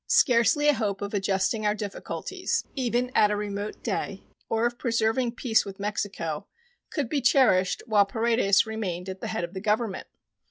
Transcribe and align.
Scarcely 0.07 0.67
a 0.67 0.73
hope 0.73 1.03
of 1.03 1.13
adjusting 1.13 1.63
our 1.63 1.75
difficulties, 1.75 2.63
even 2.75 3.11
at 3.13 3.29
a 3.29 3.35
remote 3.35 3.83
day, 3.83 4.23
or 4.49 4.65
of 4.65 4.79
preserving 4.79 5.33
peace 5.33 5.63
with 5.63 5.79
Mexico, 5.79 6.47
could 6.89 7.07
be 7.07 7.21
cherished 7.21 7.83
while 7.85 8.07
Paredes 8.07 8.65
remained 8.65 9.09
at 9.09 9.21
the 9.21 9.27
head 9.27 9.43
of 9.43 9.53
the 9.53 9.61
Government. 9.61 10.07